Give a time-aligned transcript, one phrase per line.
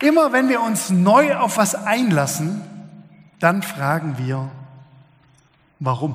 [0.00, 2.60] Immer wenn wir uns neu auf was einlassen,
[3.40, 4.50] dann fragen wir,
[5.80, 6.14] warum?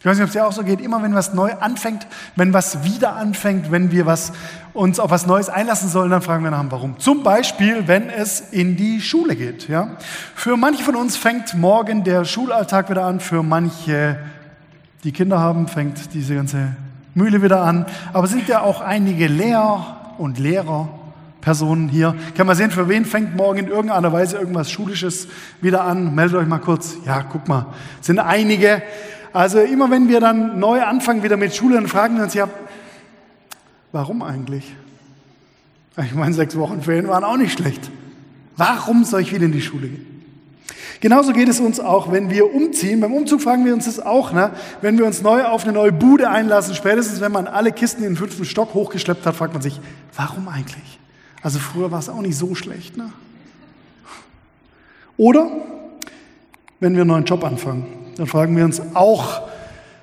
[0.00, 0.80] Ich weiß nicht, ob es dir auch so geht.
[0.80, 4.32] Immer wenn was neu anfängt, wenn was wieder anfängt, wenn wir was,
[4.72, 6.98] uns auf was Neues einlassen sollen, dann fragen wir nach, warum.
[6.98, 9.68] Zum Beispiel, wenn es in die Schule geht.
[9.68, 9.98] Ja?
[10.34, 13.20] Für manche von uns fängt morgen der Schulalltag wieder an.
[13.20, 14.18] Für manche,
[15.04, 16.74] die Kinder haben, fängt diese ganze
[17.12, 17.84] Mühle wieder an.
[18.14, 20.38] Aber sind ja auch einige Lehrer und
[21.40, 22.14] Lehrerpersonen hier.
[22.36, 25.28] Kann man sehen, für wen fängt morgen in irgendeiner Weise irgendwas Schulisches
[25.60, 26.14] wieder an?
[26.14, 26.96] Meldet euch mal kurz.
[27.04, 27.66] Ja, guck mal.
[28.00, 28.82] Sind einige.
[29.32, 32.48] Also immer wenn wir dann neu anfangen wieder mit Schule, dann fragen wir uns ja,
[33.92, 34.74] warum eigentlich?
[36.04, 37.90] Ich meine, sechs Wochen Ferien waren auch nicht schlecht.
[38.56, 40.06] Warum soll ich wieder in die Schule gehen?
[41.00, 43.00] Genauso geht es uns auch, wenn wir umziehen.
[43.00, 44.50] Beim Umzug fragen wir uns das auch, ne?
[44.82, 48.10] wenn wir uns neu auf eine neue Bude einlassen, spätestens wenn man alle Kisten in
[48.10, 49.80] den fünften Stock hochgeschleppt hat, fragt man sich,
[50.14, 50.99] warum eigentlich?
[51.42, 52.96] Also früher war es auch nicht so schlecht.
[52.96, 53.12] Ne?
[55.16, 55.50] Oder
[56.80, 57.86] wenn wir einen neuen Job anfangen.
[58.16, 59.42] Dann fragen wir uns auch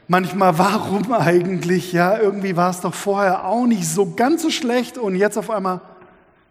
[0.08, 1.92] manchmal, warum eigentlich?
[1.92, 5.50] Ja, irgendwie war es doch vorher auch nicht so ganz so schlecht und jetzt auf
[5.50, 5.82] einmal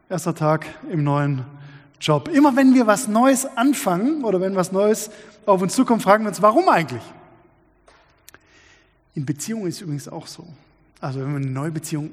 [0.09, 1.45] erster Tag im neuen
[2.01, 2.29] Job.
[2.29, 5.11] Immer wenn wir was Neues anfangen oder wenn was Neues
[5.47, 7.03] auf uns zukommt, fragen wir uns, warum eigentlich?
[9.15, 10.47] In Beziehungen ist es übrigens auch so.
[11.01, 12.11] Also wenn wir eine neue Beziehung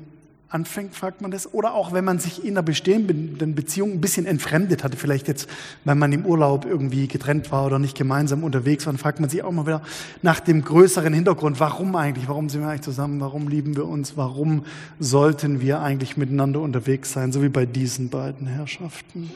[0.53, 1.53] anfängt, fragt man das.
[1.53, 5.49] Oder auch wenn man sich in einer bestehenden Beziehung ein bisschen entfremdet hatte, vielleicht jetzt,
[5.83, 9.29] weil man im Urlaub irgendwie getrennt war oder nicht gemeinsam unterwegs war, dann fragt man
[9.29, 9.81] sich auch mal wieder
[10.21, 11.59] nach dem größeren Hintergrund.
[11.59, 12.27] Warum eigentlich?
[12.27, 13.19] Warum sind wir eigentlich zusammen?
[13.19, 14.15] Warum lieben wir uns?
[14.15, 14.65] Warum
[14.99, 17.31] sollten wir eigentlich miteinander unterwegs sein?
[17.31, 19.31] So wie bei diesen beiden Herrschaften.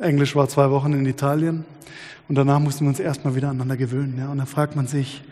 [0.00, 1.64] Englisch war zwei Wochen in Italien
[2.28, 4.16] und danach mussten wir uns erstmal wieder aneinander gewöhnen.
[4.18, 4.28] Ja?
[4.28, 5.22] Und dann fragt man sich,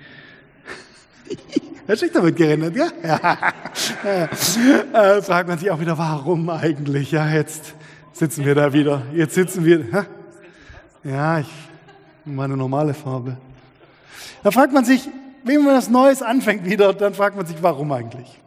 [1.89, 2.89] Hast du nicht damit gerechnet, ja?
[3.03, 3.51] ja.
[4.93, 7.11] Äh, fragt man sich auch wieder, warum eigentlich?
[7.11, 7.75] Ja, jetzt
[8.13, 9.03] sitzen wir da wieder.
[9.15, 9.85] Jetzt sitzen wir.
[9.91, 10.03] Hä?
[11.05, 11.49] Ja, ich,
[12.25, 13.37] meine normale Farbe.
[14.43, 15.09] Da fragt man sich,
[15.45, 18.41] wenn man das Neues anfängt wieder, dann fragt man sich, warum eigentlich?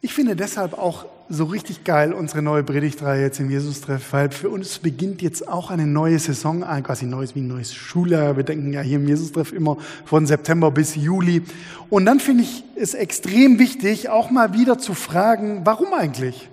[0.00, 4.48] Ich finde deshalb auch so richtig geil unsere neue Predigtreihe jetzt im Jesus-Treff, weil für
[4.48, 8.36] uns beginnt jetzt auch eine neue Saison, quasi neues wie ein neues Schuljahr.
[8.36, 11.42] Wir denken ja hier im Jesus-Treff immer von September bis Juli.
[11.90, 16.48] Und dann finde ich es extrem wichtig, auch mal wieder zu fragen, warum eigentlich?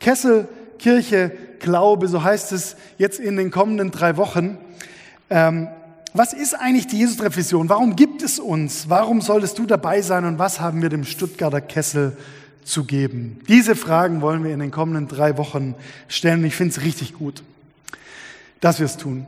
[0.00, 0.48] Kessel,
[0.78, 4.58] Kirche, Glaube, so heißt es jetzt in den kommenden drei Wochen.
[5.30, 5.68] Ähm,
[6.14, 7.68] was ist eigentlich die Jesus-Treff-Vision?
[7.68, 8.88] Warum gibt es uns?
[8.88, 10.24] Warum solltest du dabei sein?
[10.24, 12.16] Und was haben wir dem Stuttgarter Kessel
[12.64, 13.40] zu geben?
[13.48, 15.74] Diese Fragen wollen wir in den kommenden drei Wochen
[16.08, 16.44] stellen.
[16.44, 17.42] Ich finde es richtig gut,
[18.60, 19.26] dass wir es tun.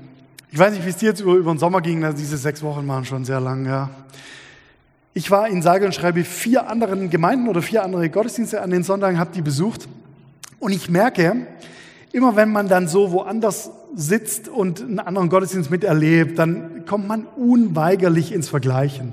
[0.50, 2.62] Ich weiß nicht, wie es dir jetzt über, über den Sommer ging, also diese sechs
[2.62, 3.66] Wochen waren schon sehr lang.
[3.66, 3.90] Ja.
[5.12, 8.82] Ich war in sage und schreibe vier anderen Gemeinden oder vier andere Gottesdienste an den
[8.82, 9.88] Sonntagen, habe die besucht
[10.58, 11.46] und ich merke,
[12.12, 17.26] immer wenn man dann so woanders sitzt und einen anderen Gottesdienst miterlebt, dann kommt man
[17.36, 19.12] unweigerlich ins Vergleichen.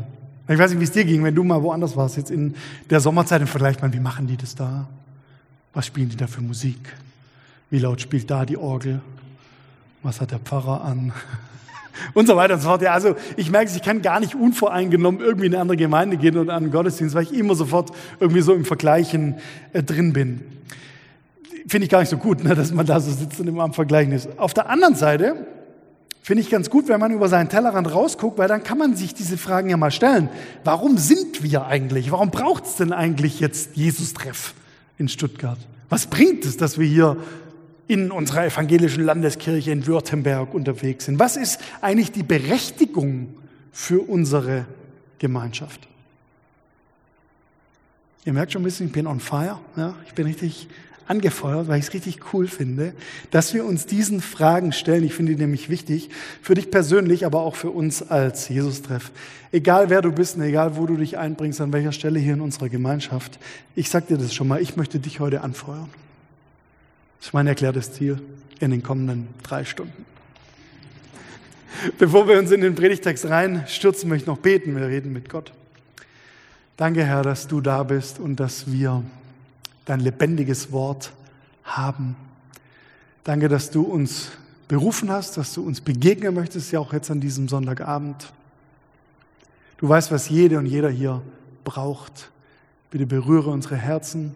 [0.52, 2.56] Ich weiß nicht, wie es dir ging, wenn du mal woanders warst, jetzt in
[2.90, 4.88] der Sommerzeit und vergleicht man, wie machen die das da?
[5.74, 6.78] Was spielen die da für Musik?
[7.70, 9.02] Wie laut spielt da die Orgel?
[10.04, 11.14] Was hat der Pfarrer an?
[12.14, 12.82] Und so weiter und so fort.
[12.82, 16.38] Ja, also ich merke, ich kann gar nicht unvoreingenommen irgendwie in eine andere Gemeinde gehen
[16.38, 19.36] und an einen Gottesdienst, weil ich immer sofort irgendwie so im Vergleichen
[19.74, 20.42] äh, drin bin.
[21.68, 23.74] Finde ich gar nicht so gut, ne, dass man da so sitzt und immer am
[23.74, 24.40] Vergleichen ist.
[24.40, 25.46] Auf der anderen Seite
[26.24, 29.16] Finde ich ganz gut, wenn man über seinen Tellerrand rausguckt, weil dann kann man sich
[29.16, 30.30] diese Fragen ja mal stellen.
[30.64, 32.12] Warum sind wir eigentlich?
[32.12, 34.54] Warum braucht es denn eigentlich jetzt Jesus-Treff
[35.00, 35.58] in Stuttgart?
[35.90, 37.18] Was bringt es, dass wir hier
[37.88, 41.18] in unserer evangelischen Landeskirche in Württemberg unterwegs sind?
[41.18, 43.34] Was ist eigentlich die Berechtigung
[43.72, 44.68] für unsere
[45.18, 45.88] Gemeinschaft?
[48.26, 49.60] Ihr merkt schon ein bisschen, ich bin on fire.
[49.76, 49.96] Ja?
[50.06, 50.68] Ich bin richtig
[51.12, 52.94] angefeuert, weil ich es richtig cool finde,
[53.32, 55.04] dass wir uns diesen Fragen stellen.
[55.04, 56.10] Ich finde die nämlich wichtig,
[56.42, 59.12] für dich persönlich, aber auch für uns als Jesus-Treff.
[59.52, 62.42] Egal wer du bist und egal wo du dich einbringst, an welcher Stelle hier in
[62.42, 63.40] unserer Gemeinschaft,
[63.76, 65.90] ich sag dir das schon mal, ich möchte dich heute anfeuern.
[67.20, 68.22] Das ist mein erklärtes Ziel
[68.62, 70.06] in den kommenden drei Stunden.
[71.98, 74.78] Bevor wir uns in den Predigtext reinstürzen, möchte ich noch beten.
[74.78, 75.52] Wir reden mit Gott.
[76.78, 79.04] Danke, Herr, dass du da bist und dass wir
[79.92, 81.12] dein lebendiges Wort
[81.66, 82.16] haben.
[83.26, 84.32] Danke, dass du uns
[84.70, 88.32] berufen hast, dass du uns begegnen möchtest, ja auch jetzt an diesem Sonntagabend.
[89.76, 91.22] Du weißt, was jede und jeder hier
[91.66, 92.32] braucht.
[92.90, 94.34] Bitte berühre unsere Herzen.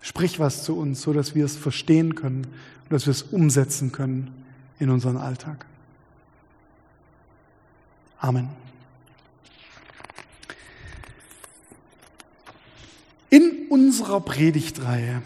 [0.00, 3.92] Sprich was zu uns, so dass wir es verstehen können und dass wir es umsetzen
[3.92, 4.32] können
[4.78, 5.66] in unseren Alltag.
[8.18, 8.48] Amen.
[13.30, 15.22] In unserer Predigtreihe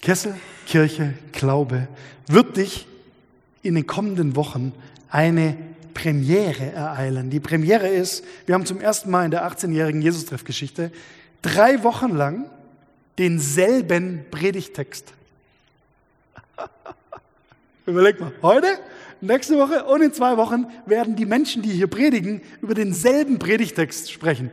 [0.00, 0.34] Kessel,
[0.66, 1.88] Kirche, Glaube
[2.26, 2.86] wird dich
[3.62, 4.72] in den kommenden Wochen
[5.08, 5.56] eine
[5.94, 7.30] Premiere ereilen.
[7.30, 10.90] Die Premiere ist, wir haben zum ersten Mal in der 18-jährigen Jesus-Treff-Geschichte
[11.40, 12.50] drei Wochen lang
[13.18, 15.12] denselben Predigtext.
[17.86, 18.66] Überleg mal, heute,
[19.20, 24.10] nächste Woche und in zwei Wochen werden die Menschen, die hier predigen, über denselben Predigtext
[24.10, 24.50] sprechen.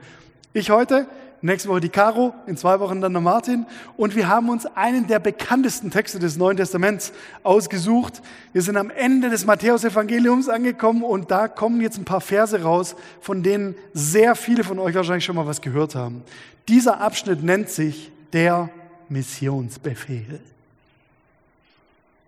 [0.53, 1.07] Ich heute,
[1.41, 3.65] nächste Woche die Caro, in zwei Wochen dann der Martin.
[3.97, 7.13] Und wir haben uns einen der bekanntesten Texte des Neuen Testaments
[7.43, 8.21] ausgesucht.
[8.53, 12.95] Wir sind am Ende des Matthäusevangeliums angekommen und da kommen jetzt ein paar Verse raus,
[13.21, 16.23] von denen sehr viele von euch wahrscheinlich schon mal was gehört haben.
[16.67, 18.69] Dieser Abschnitt nennt sich der
[19.09, 20.39] Missionsbefehl.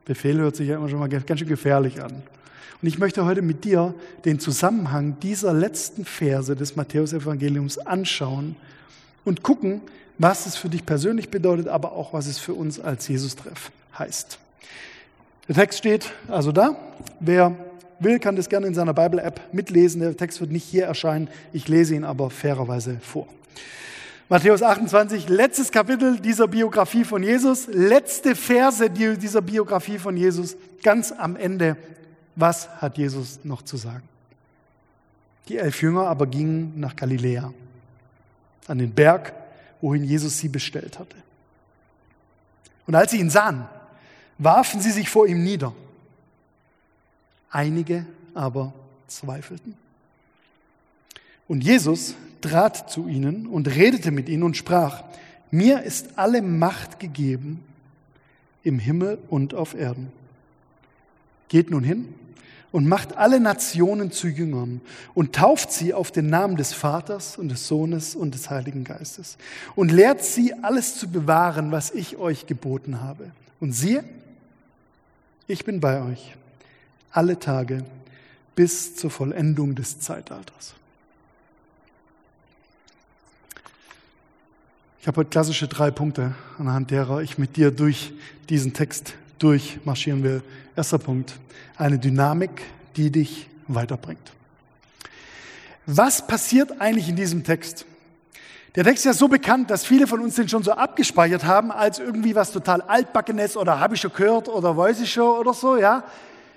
[0.05, 2.23] Befehl hört sich ja immer schon mal ganz schön gefährlich an.
[2.81, 3.93] Und ich möchte heute mit dir
[4.25, 8.55] den Zusammenhang dieser letzten Verse des Matthäusevangeliums anschauen
[9.25, 9.81] und gucken,
[10.17, 14.39] was es für dich persönlich bedeutet, aber auch was es für uns als Jesus-Treff heißt.
[15.47, 16.77] Der Text steht also da.
[17.19, 17.55] Wer
[17.99, 20.01] will, kann das gerne in seiner Bible-App mitlesen.
[20.01, 21.27] Der Text wird nicht hier erscheinen.
[21.53, 23.27] Ich lese ihn aber fairerweise vor.
[24.29, 31.11] Matthäus 28, letztes Kapitel dieser Biografie von Jesus, letzte Verse dieser Biografie von Jesus, ganz
[31.11, 31.75] am Ende.
[32.37, 34.03] Was hat Jesus noch zu sagen?
[35.49, 37.51] Die elf Jünger aber gingen nach Galiläa
[38.67, 39.33] an den Berg,
[39.81, 41.15] wohin Jesus sie bestellt hatte.
[42.87, 43.65] Und als sie ihn sahen,
[44.37, 45.73] warfen sie sich vor ihm nieder.
[47.49, 48.73] Einige aber
[49.07, 49.75] zweifelten.
[51.47, 55.03] Und Jesus trat zu ihnen und redete mit ihnen und sprach,
[55.51, 57.63] mir ist alle Macht gegeben
[58.63, 60.11] im Himmel und auf Erden.
[61.49, 62.13] Geht nun hin
[62.71, 64.81] und macht alle Nationen zu Jüngern
[65.13, 69.37] und tauft sie auf den Namen des Vaters und des Sohnes und des Heiligen Geistes
[69.75, 73.31] und lehrt sie alles zu bewahren, was ich euch geboten habe.
[73.59, 74.03] Und siehe,
[75.47, 76.35] ich bin bei euch
[77.11, 77.83] alle Tage
[78.55, 80.75] bis zur Vollendung des Zeitalters.
[85.01, 88.13] Ich habe heute klassische drei Punkte, anhand derer ich mit dir durch
[88.49, 90.43] diesen Text durchmarschieren will.
[90.75, 91.33] Erster Punkt,
[91.77, 92.61] eine Dynamik,
[92.95, 94.31] die dich weiterbringt.
[95.85, 97.85] Was passiert eigentlich in diesem Text?
[98.75, 101.71] Der Text ist ja so bekannt, dass viele von uns den schon so abgespeichert haben
[101.71, 105.53] als irgendwie was total altbackenes oder habe ich schon gehört oder weiß ich schon oder
[105.53, 106.05] so, ja.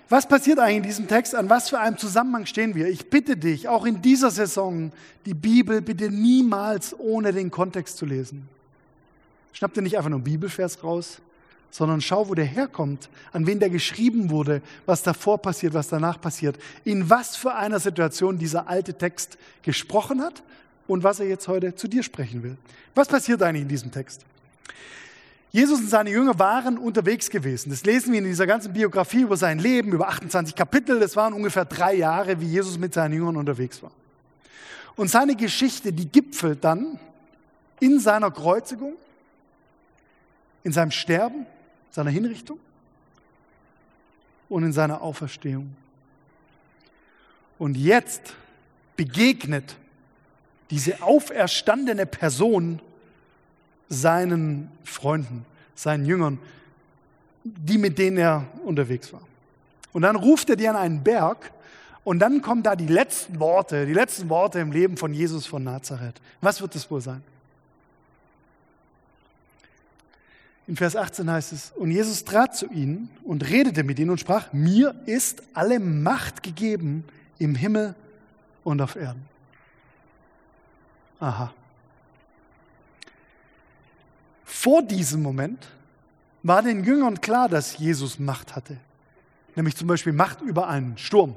[0.08, 1.34] Was passiert eigentlich in diesem Text?
[1.34, 2.88] An was für einem Zusammenhang stehen wir?
[2.88, 4.92] Ich bitte dich, auch in dieser Saison,
[5.26, 8.48] die Bibel bitte niemals ohne den Kontext zu lesen.
[9.52, 11.20] Schnapp dir nicht einfach nur einen Bibelvers raus,
[11.74, 16.20] sondern schau, wo der herkommt, an wen der geschrieben wurde, was davor passiert, was danach
[16.20, 20.44] passiert, in was für einer Situation dieser alte Text gesprochen hat
[20.86, 22.56] und was er jetzt heute zu dir sprechen will.
[22.94, 24.24] Was passiert eigentlich in diesem Text?
[25.50, 27.70] Jesus und seine Jünger waren unterwegs gewesen.
[27.70, 31.00] Das lesen wir in dieser ganzen Biografie über sein Leben, über 28 Kapitel.
[31.00, 33.90] Das waren ungefähr drei Jahre, wie Jesus mit seinen Jüngern unterwegs war.
[34.94, 37.00] Und seine Geschichte, die gipfelt dann
[37.80, 38.92] in seiner Kreuzigung,
[40.62, 41.46] in seinem Sterben
[41.94, 42.58] seiner Hinrichtung
[44.48, 45.76] und in seiner Auferstehung.
[47.56, 48.34] Und jetzt
[48.96, 49.76] begegnet
[50.70, 52.80] diese auferstandene Person
[53.88, 55.46] seinen Freunden,
[55.76, 56.40] seinen Jüngern,
[57.44, 59.22] die mit denen er unterwegs war.
[59.92, 61.52] Und dann ruft er die an einen Berg
[62.02, 65.62] und dann kommen da die letzten Worte, die letzten Worte im Leben von Jesus von
[65.62, 66.20] Nazareth.
[66.40, 67.22] Was wird es wohl sein?
[70.66, 74.20] In Vers 18 heißt es, und Jesus trat zu ihnen und redete mit ihnen und
[74.20, 77.04] sprach, mir ist alle Macht gegeben
[77.38, 77.94] im Himmel
[78.62, 79.26] und auf Erden.
[81.20, 81.52] Aha.
[84.44, 85.68] Vor diesem Moment
[86.42, 88.78] war den Jüngern klar, dass Jesus Macht hatte.
[89.56, 91.36] Nämlich zum Beispiel Macht über einen Sturm.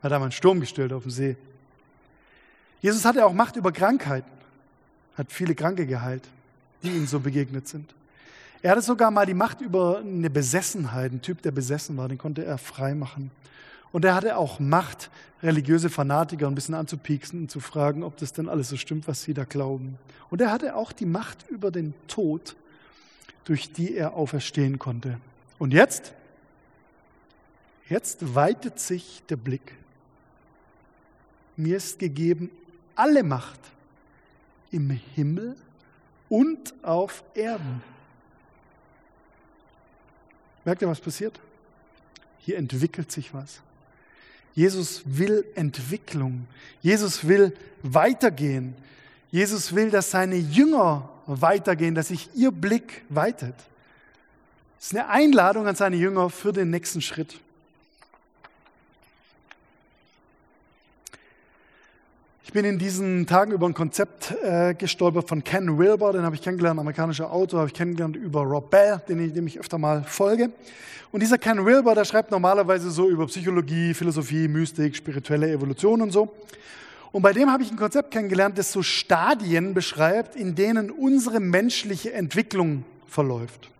[0.00, 1.36] Er hat einmal einen Sturm gestellt auf dem See.
[2.80, 4.30] Jesus hatte auch Macht über Krankheiten.
[5.16, 6.26] Hat viele Kranke geheilt,
[6.82, 7.94] die ihm so begegnet sind.
[8.64, 12.16] Er hatte sogar mal die Macht über eine Besessenheit, ein Typ, der besessen war, den
[12.16, 13.30] konnte er frei machen.
[13.92, 15.10] Und er hatte auch Macht,
[15.42, 19.22] religiöse Fanatiker ein bisschen anzupieksen und zu fragen, ob das denn alles so stimmt, was
[19.22, 19.98] sie da glauben.
[20.30, 22.56] Und er hatte auch die Macht über den Tod,
[23.44, 25.18] durch die er auferstehen konnte.
[25.58, 26.14] Und jetzt,
[27.90, 29.76] jetzt weitet sich der Blick.
[31.58, 32.50] Mir ist gegeben
[32.96, 33.60] alle Macht
[34.70, 35.54] im Himmel
[36.30, 37.82] und auf Erden.
[40.64, 41.38] Merkt ihr, was passiert?
[42.38, 43.60] Hier entwickelt sich was.
[44.54, 46.46] Jesus will Entwicklung.
[46.80, 47.52] Jesus will
[47.82, 48.74] weitergehen.
[49.30, 53.54] Jesus will, dass seine Jünger weitergehen, dass sich ihr Blick weitet.
[54.78, 57.40] Es ist eine Einladung an seine Jünger für den nächsten Schritt.
[62.46, 66.36] Ich bin in diesen Tagen über ein Konzept äh, gestolpert von Ken Wilber, den habe
[66.36, 69.78] ich kennengelernt, amerikanischer Autor, habe ich kennengelernt über Rob Bell, den ich, dem ich öfter
[69.78, 70.50] mal folge.
[71.10, 76.10] Und dieser Ken Wilber, der schreibt normalerweise so über Psychologie, Philosophie, Mystik, spirituelle Evolution und
[76.10, 76.34] so.
[77.12, 81.40] Und bei dem habe ich ein Konzept kennengelernt, das so Stadien beschreibt, in denen unsere
[81.40, 83.70] menschliche Entwicklung verläuft.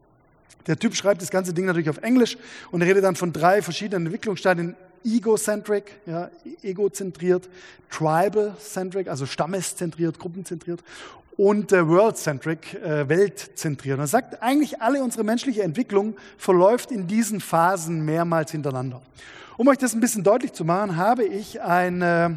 [0.66, 2.38] Der Typ schreibt das ganze Ding natürlich auf Englisch
[2.70, 4.74] und redet dann von drei verschiedenen Entwicklungsstadien.
[5.04, 6.30] Egocentric, ja,
[6.62, 7.48] egozentriert,
[7.90, 10.82] tribal-centric, also stammeszentriert, gruppenzentriert
[11.36, 13.98] und äh, world-centric, äh, weltzentriert.
[13.98, 19.02] er sagt, eigentlich alle unsere menschliche Entwicklung verläuft in diesen Phasen mehrmals hintereinander.
[19.56, 22.30] Um euch das ein bisschen deutlich zu machen, habe ich ein äh,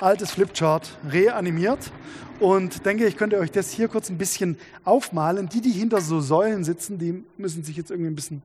[0.00, 1.90] altes Flipchart reanimiert
[2.38, 5.48] und denke, ich könnte euch das hier kurz ein bisschen aufmalen.
[5.48, 8.42] Die, die hinter so Säulen sitzen, die müssen sich jetzt irgendwie ein bisschen,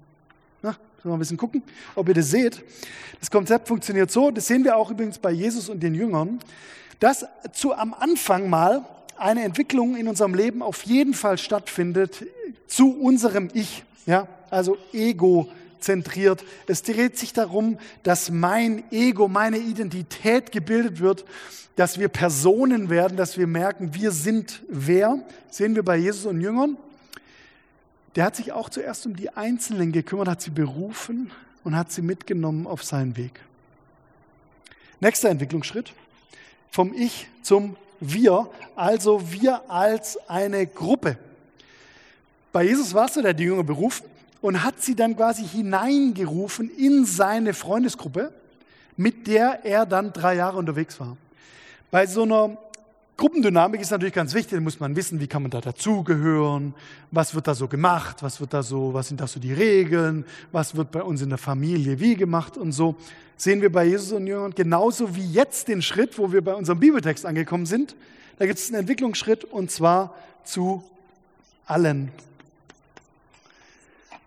[1.04, 1.64] na, mal ein bisschen gucken,
[1.96, 2.64] ob ihr das seht.
[3.20, 6.40] Das Konzept funktioniert so, das sehen wir auch übrigens bei Jesus und den Jüngern,
[7.00, 8.86] dass zu am Anfang mal
[9.18, 12.26] eine Entwicklung in unserem Leben auf jeden Fall stattfindet
[12.68, 13.84] zu unserem Ich.
[14.06, 16.44] Ja, also Ego zentriert.
[16.68, 21.26] Es dreht sich darum, dass mein Ego, meine Identität gebildet wird,
[21.76, 25.20] dass wir Personen werden, dass wir merken, wir sind wer.
[25.50, 26.78] Sehen wir bei Jesus und Jüngern.
[28.16, 31.32] Der hat sich auch zuerst um die Einzelnen gekümmert, hat sie berufen
[31.64, 33.40] und hat sie mitgenommen auf seinen Weg.
[35.00, 35.94] Nächster Entwicklungsschritt.
[36.70, 41.18] Vom Ich zum Wir, also wir als eine Gruppe.
[42.52, 44.06] Bei Jesus war es so, der hat die Jünger berufen
[44.42, 48.34] und hat sie dann quasi hineingerufen in seine Freundesgruppe,
[48.98, 51.16] mit der er dann drei Jahre unterwegs war.
[51.92, 52.58] Bei so einer
[53.22, 56.74] Gruppendynamik ist natürlich ganz wichtig, da muss man wissen, wie kann man da dazugehören,
[57.12, 60.26] was wird da so gemacht, was wird da so, was sind da so die Regeln,
[60.52, 62.96] was wird bei uns in der Familie wie gemacht und so.
[63.38, 66.80] Sehen wir bei Jesus und Jüngern genauso wie jetzt den Schritt, wo wir bei unserem
[66.80, 67.96] Bibeltext angekommen sind.
[68.40, 70.84] Da gibt es einen Entwicklungsschritt und zwar zu
[71.68, 72.12] allen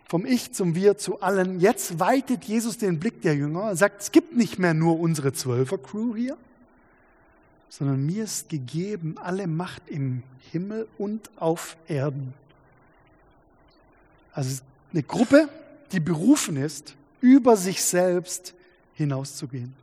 [0.07, 1.59] vom Ich zum Wir zu allen.
[1.59, 5.33] Jetzt weitet Jesus den Blick der Jünger und sagt, es gibt nicht mehr nur unsere
[5.33, 6.37] Zwölfer-Crew hier,
[7.77, 12.33] sondern mir ist gegeben alle Macht im Himmel und auf Erden.
[14.33, 14.63] Also
[14.93, 15.49] eine Gruppe,
[15.91, 18.55] die berufen ist, über sich selbst
[18.95, 19.75] hinauszugehen.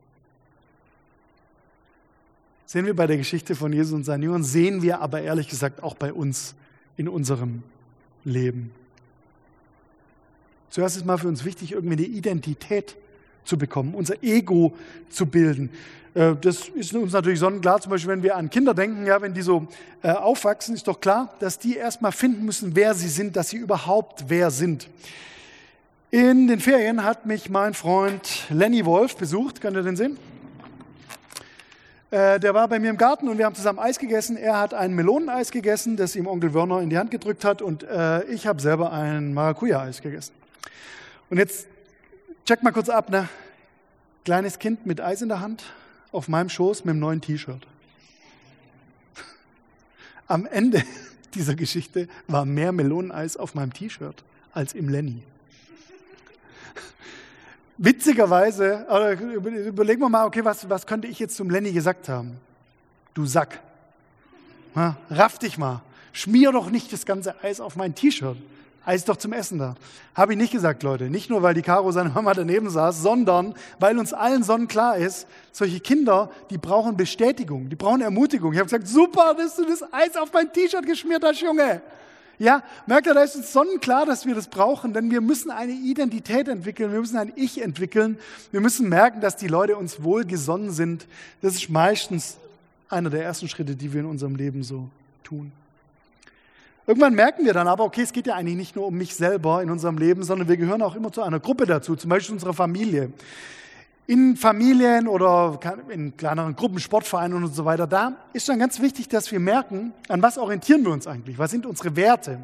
[2.66, 5.84] Sehen wir bei der Geschichte von Jesus und seinen Jüngern, sehen wir aber ehrlich gesagt
[5.84, 6.56] auch bei uns
[6.96, 7.62] in unserem
[8.24, 8.72] Leben.
[10.70, 12.96] Zuerst ist mal für uns wichtig, irgendwie eine Identität
[13.44, 14.74] zu bekommen, unser Ego
[15.10, 15.70] zu bilden.
[16.14, 19.34] Äh, das ist uns natürlich sonnenklar, zum Beispiel, wenn wir an Kinder denken, ja, wenn
[19.34, 19.68] die so
[20.04, 23.58] äh, aufwachsen, ist doch klar, dass die erstmal finden müssen, wer sie sind, dass sie
[23.58, 24.90] überhaupt wer sind.
[26.10, 29.62] In den Ferien hat mich mein Freund Lenny Wolf besucht.
[29.62, 30.18] Könnt ihr den sehen?
[32.10, 34.36] Äh, der war bei mir im Garten und wir haben zusammen Eis gegessen.
[34.36, 37.86] Er hat ein Meloneneis gegessen, das ihm Onkel Werner in die Hand gedrückt hat und
[38.30, 40.34] ich habe selber ein Maracuja-Eis gegessen.
[41.30, 41.68] Und jetzt
[42.52, 43.30] check mal kurz ab, ne?
[44.26, 45.64] Kleines Kind mit Eis in der Hand,
[46.12, 47.66] auf meinem Schoß mit einem neuen T-Shirt.
[50.28, 50.84] Am Ende
[51.34, 55.24] dieser Geschichte war mehr Meloneneis auf meinem T-Shirt als im Lenny.
[57.78, 58.86] Witzigerweise,
[59.68, 62.36] überlegen wir mal, okay, was, was könnte ich jetzt zum Lenny gesagt haben?
[63.14, 63.62] Du Sack.
[64.76, 65.84] Ha, raff dich mal.
[66.12, 68.36] Schmier doch nicht das ganze Eis auf mein T-Shirt.
[68.84, 69.76] Eis doch zum Essen da.
[70.16, 71.10] Habe ich nicht gesagt, Leute.
[71.10, 75.28] Nicht nur, weil die Caro seine Mama daneben saß, sondern weil uns allen sonnenklar ist,
[75.52, 78.54] solche Kinder, die brauchen Bestätigung, die brauchen Ermutigung.
[78.54, 81.82] Ich habe gesagt, super, dass du das Eis auf mein T-Shirt geschmiert hast, Junge.
[82.40, 85.74] Ja, merkt ihr, da ist uns sonnenklar, dass wir das brauchen, denn wir müssen eine
[85.74, 88.18] Identität entwickeln, wir müssen ein Ich entwickeln,
[88.50, 91.06] wir müssen merken, dass die Leute uns wohlgesonnen sind.
[91.44, 92.38] Das ist meistens
[92.90, 94.90] einer der ersten Schritte, die wir in unserem Leben so
[95.24, 95.52] tun.
[96.92, 99.64] Irgendwann merken wir dann aber, okay, es geht ja eigentlich nicht nur um mich selber
[99.64, 102.54] in unserem Leben, sondern wir gehören auch immer zu einer Gruppe dazu, zum Beispiel unserer
[102.54, 103.14] Familie.
[104.08, 105.58] In Familien oder
[105.88, 109.94] in kleineren Gruppen, Sportvereinen und so weiter, da ist dann ganz wichtig, dass wir merken,
[110.10, 111.38] an was orientieren wir uns eigentlich?
[111.40, 112.40] Was sind unsere Werte?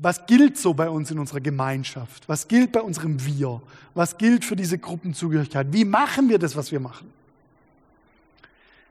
[0.00, 2.26] Was gilt so bei uns in unserer Gemeinschaft?
[2.26, 3.60] Was gilt bei unserem Wir?
[3.92, 5.66] Was gilt für diese Gruppenzugehörigkeit?
[5.72, 7.12] Wie machen wir das, was wir machen?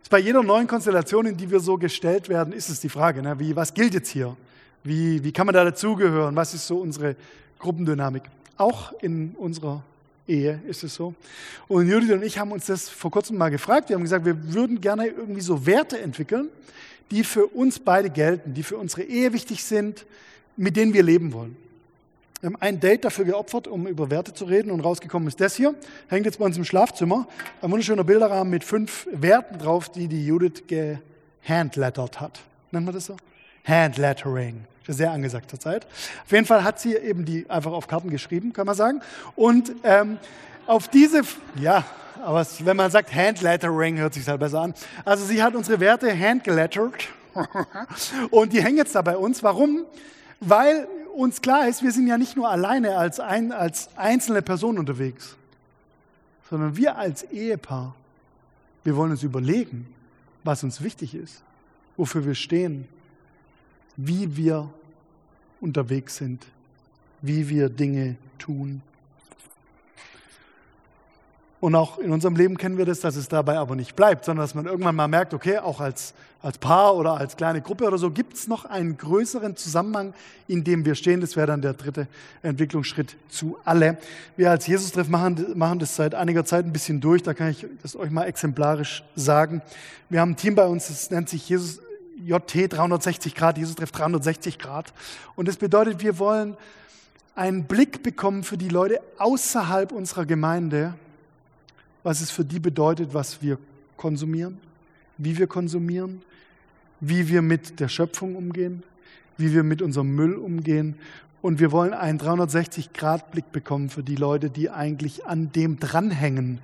[0.10, 3.40] Bei jeder neuen Konstellation, in die wir so gestellt werden, ist es die Frage, ne?
[3.40, 4.36] wie, was gilt jetzt hier?
[4.84, 6.36] Wie, wie kann man da dazugehören?
[6.36, 7.16] Was ist so unsere
[7.60, 8.24] Gruppendynamik?
[8.58, 9.84] Auch in unserer
[10.28, 11.14] Ehe ist es so.
[11.68, 13.90] Und Judith und ich haben uns das vor kurzem mal gefragt.
[13.90, 16.50] Wir haben gesagt, wir würden gerne irgendwie so Werte entwickeln,
[17.12, 20.06] die für uns beide gelten, die für unsere Ehe wichtig sind,
[20.58, 21.56] mit denen wir leben wollen.
[22.42, 25.56] Wir haben ein Date dafür geopfert, um über Werte zu reden und rausgekommen ist das
[25.56, 25.76] hier.
[26.08, 27.28] Hängt jetzt bei uns im Schlafzimmer.
[27.62, 32.40] Ein wunderschöner Bilderrahmen mit fünf Werten drauf, die die Judith gehandlettert hat.
[32.72, 33.18] Nennt man das so?
[33.64, 34.66] Handlettering.
[34.88, 35.86] Sehr angesagt zur Zeit.
[36.26, 39.02] Auf jeden Fall hat sie eben die einfach auf Karten geschrieben, kann man sagen.
[39.36, 40.18] Und ähm,
[40.66, 41.22] auf diese,
[41.60, 41.86] ja,
[42.24, 44.74] aber wenn man sagt Handlettering, hört sich halt besser an.
[45.06, 47.08] Also sie hat unsere Werte handgelettert
[48.32, 49.44] und die hängen jetzt da bei uns.
[49.44, 49.86] Warum?
[50.40, 54.78] Weil uns klar ist, wir sind ja nicht nur alleine als, ein, als einzelne Person
[54.78, 55.36] unterwegs,
[56.50, 57.96] sondern wir als Ehepaar,
[58.84, 59.88] wir wollen uns überlegen,
[60.44, 61.44] was uns wichtig ist,
[61.98, 62.88] wofür wir stehen,
[63.96, 64.70] wie wir
[65.60, 66.46] unterwegs sind,
[67.22, 68.82] wie wir Dinge tun.
[71.62, 74.44] Und auch in unserem Leben kennen wir das, dass es dabei aber nicht bleibt, sondern
[74.44, 78.00] dass man irgendwann mal merkt, okay, auch als, als Paar oder als kleine Gruppe oder
[78.00, 80.16] so, gibt es noch einen größeren Zusammenhang,
[80.48, 81.22] in dem wir stehen.
[81.22, 82.08] Das wäre dann der dritte
[82.42, 84.00] Entwicklungsschritt zu alle.
[84.38, 87.68] Wir als Jesus-Treff machen, machen das seit einiger Zeit ein bisschen durch, da kann ich
[87.84, 89.62] das euch mal exemplarisch sagen.
[90.10, 91.80] Wir haben ein Team bei uns, das nennt sich Jesus,
[92.26, 94.94] JT 360 Grad, Jesus trifft 360 Grad.
[95.36, 96.58] Und das bedeutet, wir wollen
[97.36, 100.96] einen Blick bekommen für die Leute außerhalb unserer Gemeinde,
[102.04, 103.58] was es für die bedeutet, was wir
[103.98, 104.58] konsumieren,
[105.18, 106.22] wie wir konsumieren,
[107.00, 108.84] wie wir mit der Schöpfung umgehen,
[109.38, 110.96] wie wir mit unserem Müll umgehen.
[111.42, 116.60] Und wir wollen einen 360-Grad-Blick bekommen für die Leute, die eigentlich an dem dranhängen,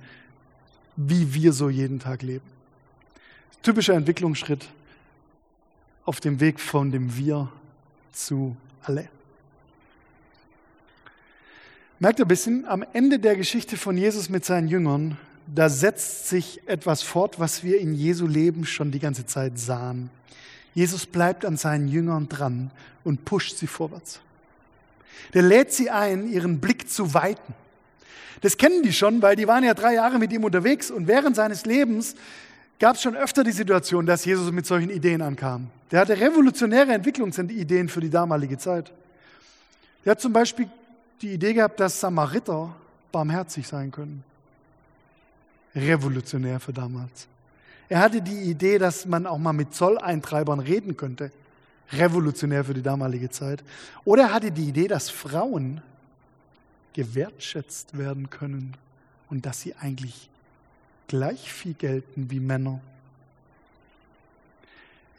[0.96, 2.44] wie wir so jeden Tag leben.
[3.62, 4.68] Typischer Entwicklungsschritt
[6.04, 7.50] auf dem Weg von dem Wir
[8.12, 9.08] zu alle.
[11.98, 15.18] Merkt ihr ein bisschen, am Ende der Geschichte von Jesus mit seinen Jüngern
[15.54, 20.10] da setzt sich etwas fort, was wir in Jesu Leben schon die ganze Zeit sahen.
[20.74, 22.70] Jesus bleibt an seinen Jüngern dran
[23.04, 24.20] und pusht sie vorwärts.
[25.34, 27.54] Der lädt sie ein, ihren Blick zu weiten.
[28.42, 31.34] Das kennen die schon, weil die waren ja drei Jahre mit ihm unterwegs und während
[31.34, 32.14] seines Lebens
[32.78, 35.70] gab es schon öfter die Situation, dass Jesus mit solchen Ideen ankam.
[35.90, 38.92] Der hatte revolutionäre Entwicklungsideen für die damalige Zeit.
[40.04, 40.68] Der hat zum Beispiel
[41.20, 42.72] die Idee gehabt, dass Samariter
[43.10, 44.22] barmherzig sein können
[45.78, 47.26] revolutionär für damals.
[47.88, 51.30] Er hatte die Idee, dass man auch mal mit Zolleintreibern reden könnte.
[51.92, 53.64] Revolutionär für die damalige Zeit.
[54.04, 55.80] Oder er hatte die Idee, dass Frauen
[56.92, 58.76] gewertschätzt werden können
[59.30, 60.28] und dass sie eigentlich
[61.06, 62.80] gleich viel gelten wie Männer.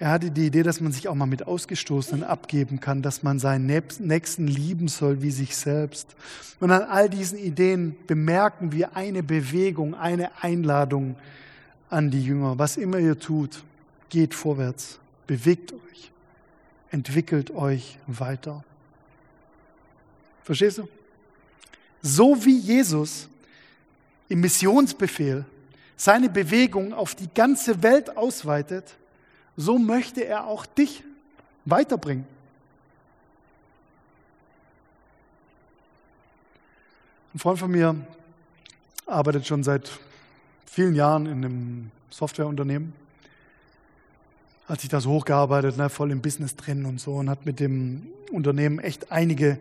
[0.01, 3.37] Er hatte die Idee, dass man sich auch mal mit Ausgestoßenen abgeben kann, dass man
[3.37, 6.15] seinen Nächsten lieben soll wie sich selbst.
[6.61, 11.17] Und an all diesen Ideen bemerken wir eine Bewegung, eine Einladung
[11.89, 12.57] an die Jünger.
[12.57, 13.61] Was immer ihr tut,
[14.07, 16.11] geht vorwärts, bewegt euch,
[16.91, 18.63] entwickelt euch weiter.
[20.43, 20.87] Verstehst du?
[22.01, 23.27] So wie Jesus
[24.29, 25.43] im Missionsbefehl
[25.97, 28.95] seine Bewegung auf die ganze Welt ausweitet,
[29.59, 31.03] so möchte er auch dich
[31.65, 32.25] weiterbringen.
[37.33, 37.93] Ein Freund von mir
[39.05, 39.91] arbeitet schon seit
[40.65, 42.93] vielen Jahren in einem Softwareunternehmen.
[44.65, 47.59] Hat sich da so hochgearbeitet, ne, voll im Business drin und so und hat mit
[47.59, 49.59] dem Unternehmen echt einige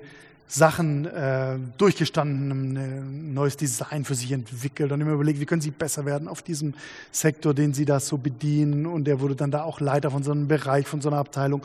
[0.51, 5.71] Sachen äh, durchgestanden, ein neues Design für sich entwickelt und immer überlegt, wie können sie
[5.71, 6.73] besser werden auf diesem
[7.13, 8.87] Sektor, den sie da so bedienen.
[8.87, 11.63] Und er wurde dann da auch Leiter von so einem Bereich, von so einer Abteilung.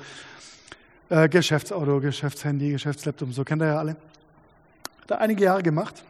[1.09, 3.95] Äh, Geschäftsauto, Geschäftshandy, Geschäftslaptop, so kennt er ja alle.
[5.03, 6.03] Hat er einige Jahre gemacht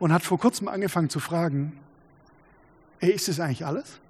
[0.00, 1.78] und hat vor kurzem angefangen zu fragen,
[2.98, 4.00] ey, ist das eigentlich alles?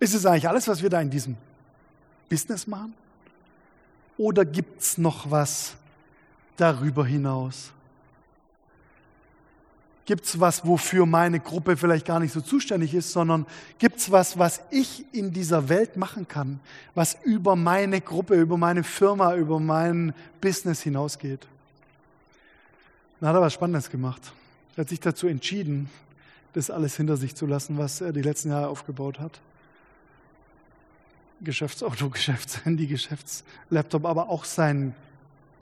[0.00, 1.36] Ist es eigentlich alles, was wir da in diesem
[2.28, 2.94] Business machen?
[4.16, 5.76] Oder gibt es noch was,
[6.56, 7.72] darüber hinaus?
[10.06, 13.46] Gibt es was, wofür meine Gruppe vielleicht gar nicht so zuständig ist, sondern
[13.78, 16.60] gibt es was, was ich in dieser Welt machen kann,
[16.94, 20.12] was über meine Gruppe, über meine Firma, über mein
[20.42, 21.46] Business hinausgeht?
[23.18, 24.32] Dann hat er was Spannendes gemacht.
[24.76, 25.88] Er hat sich dazu entschieden,
[26.52, 29.40] das alles hinter sich zu lassen, was er die letzten Jahre aufgebaut hat.
[31.40, 34.94] Geschäftsauto, Geschäftshandy, Geschäftslaptop, aber auch sein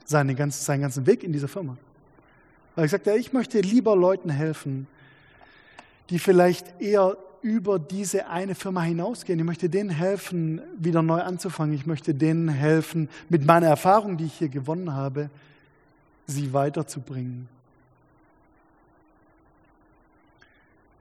[0.05, 1.77] seine ganz, seinen ganzen Weg in dieser Firma.
[2.75, 4.87] Weil ich sagte, ich möchte lieber Leuten helfen,
[6.09, 9.37] die vielleicht eher über diese eine Firma hinausgehen.
[9.37, 11.75] Ich möchte denen helfen, wieder neu anzufangen.
[11.75, 15.29] Ich möchte denen helfen, mit meiner Erfahrung, die ich hier gewonnen habe,
[16.25, 17.49] sie weiterzubringen.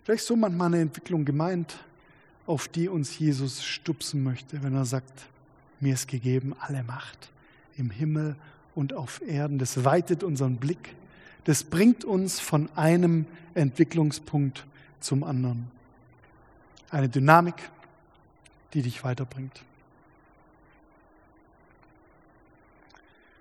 [0.04, 1.76] Vielleicht so manchmal eine Entwicklung gemeint,
[2.44, 5.26] auf die uns Jesus stupsen möchte, wenn er sagt,
[5.78, 7.30] mir ist gegeben alle Macht
[7.76, 8.34] im Himmel
[8.74, 9.58] und auf Erden.
[9.58, 10.94] Das weitet unseren Blick.
[11.44, 14.66] Das bringt uns von einem Entwicklungspunkt
[15.00, 15.70] zum anderen.
[16.90, 17.54] Eine Dynamik,
[18.74, 19.62] die dich weiterbringt.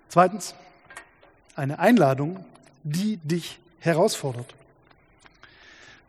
[0.08, 0.54] Zweitens,
[1.54, 2.44] eine Einladung,
[2.82, 4.54] die dich herausfordert.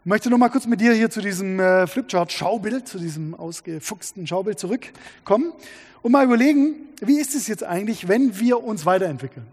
[0.05, 4.27] Ich möchte noch mal kurz mit dir hier zu diesem äh, Flipchart-Schaubild, zu diesem ausgefuchsten
[4.27, 5.53] Schaubild zurückkommen
[6.01, 9.47] und mal überlegen, wie ist es jetzt eigentlich, wenn wir uns weiterentwickeln?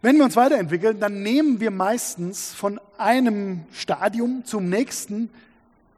[0.00, 5.28] Wenn wir uns weiterentwickeln, dann nehmen wir meistens von einem Stadium zum nächsten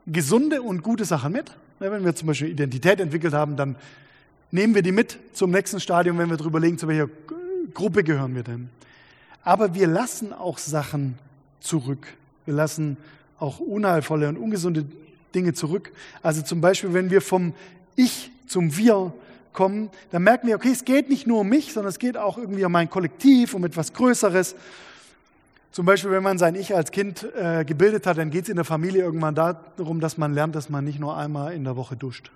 [0.07, 1.55] gesunde und gute Sachen mit.
[1.79, 3.77] Wenn wir zum Beispiel Identität entwickelt haben, dann
[4.51, 7.07] nehmen wir die mit zum nächsten Stadium, wenn wir darüber legen, zu welcher
[7.73, 8.69] Gruppe gehören wir denn.
[9.41, 11.17] Aber wir lassen auch Sachen
[11.61, 12.07] zurück.
[12.45, 12.97] Wir lassen
[13.41, 14.85] auch unheilvolle und ungesunde
[15.33, 15.91] Dinge zurück.
[16.21, 17.53] Also zum Beispiel, wenn wir vom
[17.95, 19.13] Ich zum Wir
[19.53, 22.37] kommen, dann merken wir, okay, es geht nicht nur um mich, sondern es geht auch
[22.37, 24.55] irgendwie um mein Kollektiv, um etwas Größeres.
[25.71, 28.57] Zum Beispiel, wenn man sein Ich als Kind äh, gebildet hat, dann geht es in
[28.57, 31.95] der Familie irgendwann darum, dass man lernt, dass man nicht nur einmal in der Woche
[31.95, 32.29] duscht.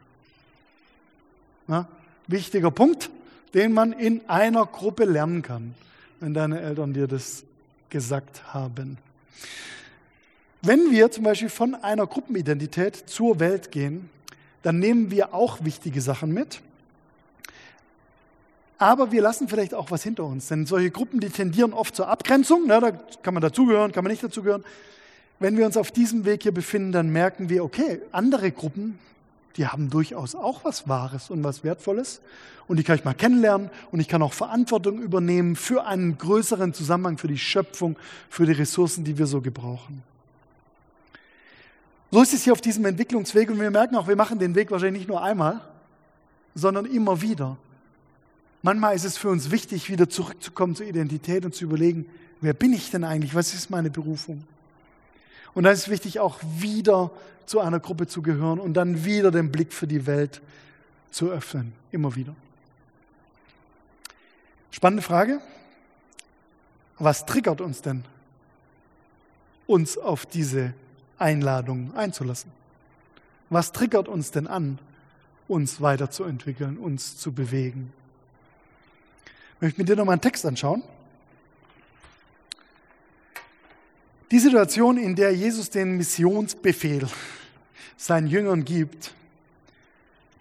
[1.67, 1.87] Ja?
[2.27, 3.11] Wichtiger Punkt,
[3.53, 5.75] den man in einer Gruppe lernen kann,
[6.19, 7.43] wenn deine Eltern dir das
[7.89, 8.97] gesagt haben.
[10.65, 14.09] Wenn wir zum Beispiel von einer Gruppenidentität zur Welt gehen,
[14.63, 16.59] dann nehmen wir auch wichtige Sachen mit.
[18.79, 20.47] Aber wir lassen vielleicht auch was hinter uns.
[20.47, 22.65] Denn solche Gruppen, die tendieren oft zur Abgrenzung.
[22.65, 24.63] Ne, da kann man dazugehören, kann man nicht dazugehören.
[25.37, 28.97] Wenn wir uns auf diesem Weg hier befinden, dann merken wir, okay, andere Gruppen,
[29.57, 32.21] die haben durchaus auch was Wahres und was Wertvolles.
[32.67, 36.73] Und die kann ich mal kennenlernen und ich kann auch Verantwortung übernehmen für einen größeren
[36.73, 37.97] Zusammenhang, für die Schöpfung,
[38.31, 40.01] für die Ressourcen, die wir so gebrauchen.
[42.15, 44.71] So ist es hier auf diesem Entwicklungsweg und wir merken auch, wir machen den Weg
[44.71, 45.59] wahrscheinlich nicht nur einmal,
[46.53, 47.57] sondern immer wieder.
[48.61, 52.05] Manchmal ist es für uns wichtig, wieder zurückzukommen zur Identität und zu überlegen,
[52.39, 53.35] wer bin ich denn eigentlich?
[53.35, 54.45] Was ist meine Berufung?
[55.53, 57.11] Und dann ist es wichtig, auch wieder
[57.47, 60.41] zu einer Gruppe zu gehören und dann wieder den Blick für die Welt
[61.11, 61.73] zu öffnen.
[61.91, 62.33] Immer wieder.
[64.71, 65.41] Spannende Frage.
[66.97, 68.05] Was triggert uns denn,
[69.67, 70.73] uns auf diese
[71.17, 72.51] Einladung einzulassen?
[73.49, 74.79] Was triggert uns denn an,
[75.47, 77.93] uns weiterzuentwickeln, uns zu bewegen?
[79.55, 80.83] Ich möchte mit dir nochmal einen Text anschauen.
[84.31, 87.07] Die Situation, in der Jesus den Missionsbefehl
[87.95, 89.13] seinen Jüngern gibt,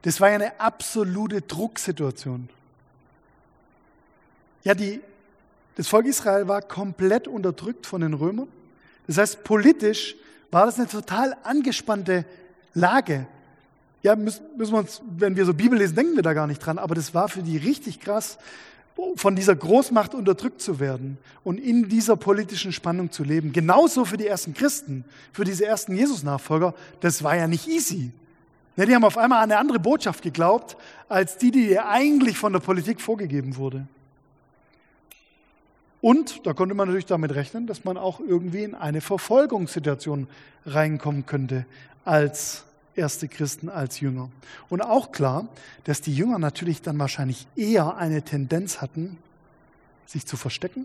[0.02, 2.48] das war ja eine absolute Drucksituation.
[4.64, 5.00] Ja, die,
[5.76, 8.48] das Volk Israel war komplett unterdrückt von den Römern.
[9.06, 10.16] Das heißt, politisch
[10.54, 12.24] war das eine total angespannte
[12.74, 13.26] Lage.
[14.02, 16.60] Ja, müssen, müssen wir uns, wenn wir so Bibel lesen, denken wir da gar nicht
[16.60, 18.38] dran, aber das war für die richtig krass,
[19.16, 23.52] von dieser Großmacht unterdrückt zu werden und in dieser politischen Spannung zu leben.
[23.52, 28.12] Genauso für die ersten Christen, für diese ersten Jesus-Nachfolger, das war ja nicht easy.
[28.76, 30.76] Ja, die haben auf einmal eine andere Botschaft geglaubt,
[31.08, 33.88] als die, die eigentlich von der Politik vorgegeben wurde.
[36.04, 40.28] Und da konnte man natürlich damit rechnen, dass man auch irgendwie in eine Verfolgungssituation
[40.66, 41.64] reinkommen könnte
[42.04, 42.64] als
[42.94, 44.28] erste Christen als Jünger.
[44.68, 45.48] Und auch klar,
[45.84, 49.16] dass die Jünger natürlich dann wahrscheinlich eher eine Tendenz hatten,
[50.04, 50.84] sich zu verstecken,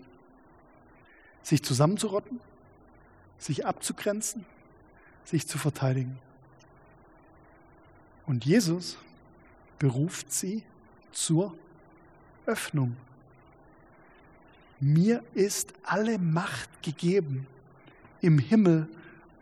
[1.42, 2.40] sich zusammenzurotten,
[3.36, 4.46] sich abzugrenzen,
[5.26, 6.18] sich zu verteidigen.
[8.24, 8.96] Und Jesus
[9.78, 10.62] beruft sie
[11.12, 11.52] zur
[12.46, 12.96] Öffnung.
[14.80, 17.46] Mir ist alle Macht gegeben
[18.22, 18.88] im Himmel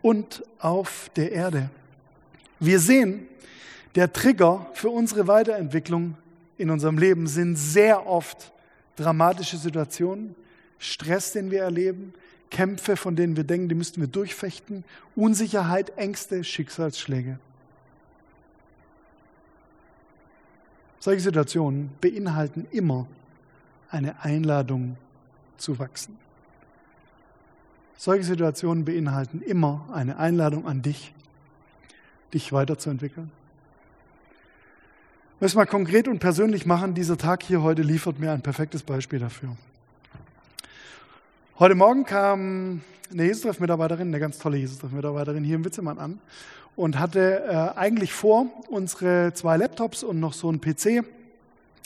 [0.01, 1.69] und auf der Erde.
[2.59, 3.27] Wir sehen,
[3.95, 6.15] der Trigger für unsere Weiterentwicklung
[6.57, 8.51] in unserem Leben sind sehr oft
[8.97, 10.35] dramatische Situationen,
[10.77, 12.13] Stress, den wir erleben,
[12.49, 14.83] Kämpfe, von denen wir denken, die müssten wir durchfechten,
[15.15, 17.39] Unsicherheit, Ängste, Schicksalsschläge.
[20.99, 23.07] Solche Situationen beinhalten immer
[23.89, 24.97] eine Einladung
[25.59, 26.17] zu wachsen.
[27.97, 31.13] Solche Situationen beinhalten immer eine Einladung an dich,
[32.33, 33.29] dich weiterzuentwickeln.
[35.41, 36.93] Müssen wir konkret und persönlich machen.
[36.93, 39.55] Dieser Tag hier heute liefert mir ein perfektes Beispiel dafür.
[41.59, 46.19] Heute Morgen kam eine Jesus-Mitarbeiterin, eine ganz tolle Jesus-Mitarbeiterin hier im Witzemann an
[46.75, 51.03] und hatte äh, eigentlich vor, unsere zwei Laptops und noch so einen PC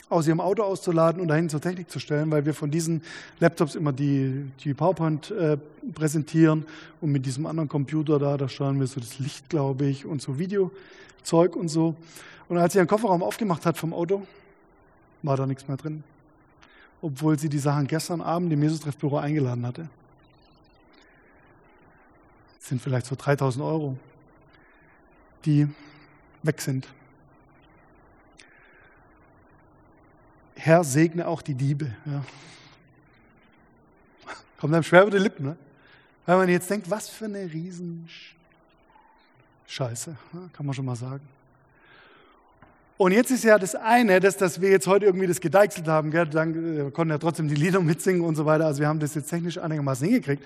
[0.08, 3.02] aus ihrem Auto auszuladen und dahin zur Technik zu stellen, weil wir von diesen
[3.40, 5.56] Laptops immer die, die PowerPoint äh,
[5.94, 6.66] präsentieren
[7.00, 10.20] und mit diesem anderen Computer da, da steuern wir so das Licht, glaube ich, und
[10.20, 11.94] so Videozeug und so.
[12.48, 14.26] Und als sie ihren Kofferraum aufgemacht hat vom Auto,
[15.22, 16.04] war da nichts mehr drin.
[17.00, 19.88] Obwohl sie die Sachen gestern Abend im Jesus-Treffbüro eingeladen hatte.
[22.58, 23.96] Das sind vielleicht so 3000 Euro,
[25.44, 25.68] die
[26.42, 26.86] weg sind.
[30.64, 31.90] Herr, segne auch die Diebe.
[32.06, 32.24] Ja.
[34.58, 35.56] Kommt einem schwer über die Lippen, ne?
[36.24, 40.16] Weil man jetzt denkt, was für eine Riesenscheiße,
[40.54, 41.20] kann man schon mal sagen.
[42.96, 46.10] Und jetzt ist ja das eine, dass, dass wir jetzt heute irgendwie das gedeichselt haben,
[46.10, 46.24] gell?
[46.24, 49.14] Dann, wir konnten ja trotzdem die Lieder mitsingen und so weiter, also wir haben das
[49.14, 50.42] jetzt technisch einigermaßen hingekriegt.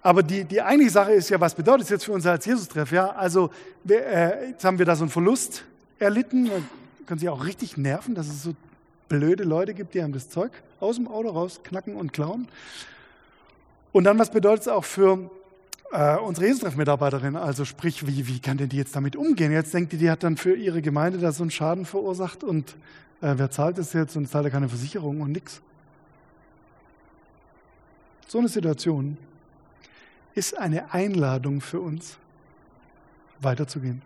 [0.00, 2.92] Aber die, die eigentliche Sache ist ja, was bedeutet es jetzt für uns als Jesus-Treff?
[2.92, 3.10] Ja?
[3.10, 3.50] Also
[3.84, 5.64] wir, äh, jetzt haben wir da so einen Verlust
[5.98, 6.50] erlitten,
[7.04, 8.54] kann sich auch richtig nerven, dass es so
[9.10, 12.48] blöde Leute gibt, die einem das Zeug aus dem Auto raus knacken und klauen.
[13.92, 15.30] Und dann, was bedeutet es auch für
[15.92, 17.36] äh, unsere Jesus-Treff-Mitarbeiterin?
[17.36, 19.52] Also sprich, wie, wie kann denn die jetzt damit umgehen?
[19.52, 22.76] Jetzt denkt die, die hat dann für ihre Gemeinde da so einen Schaden verursacht und
[23.20, 25.60] äh, wer zahlt das jetzt und zahlt ja keine Versicherung und nichts.
[28.28, 29.18] So eine Situation
[30.34, 32.16] ist eine Einladung für uns,
[33.40, 34.02] weiterzugehen,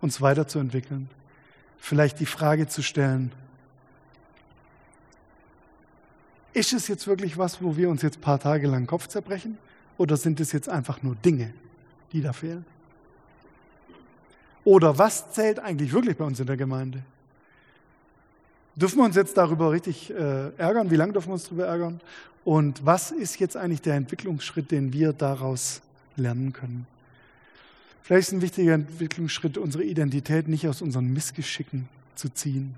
[0.00, 1.08] uns weiterzuentwickeln,
[1.78, 3.30] vielleicht die Frage zu stellen,
[6.54, 9.56] Ist es jetzt wirklich was, wo wir uns jetzt ein paar Tage lang Kopf zerbrechen?
[9.96, 11.52] Oder sind es jetzt einfach nur Dinge,
[12.12, 12.64] die da fehlen?
[14.64, 17.02] Oder was zählt eigentlich wirklich bei uns in der Gemeinde?
[18.76, 20.90] Dürfen wir uns jetzt darüber richtig äh, ärgern?
[20.90, 22.00] Wie lange dürfen wir uns darüber ärgern?
[22.44, 25.82] Und was ist jetzt eigentlich der Entwicklungsschritt, den wir daraus
[26.16, 26.86] lernen können?
[28.02, 32.74] Vielleicht ist ein wichtiger Entwicklungsschritt, unsere Identität nicht aus unseren Missgeschicken zu ziehen,